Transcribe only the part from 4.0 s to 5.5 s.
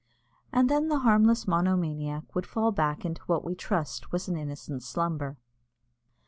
was an innocent slumber.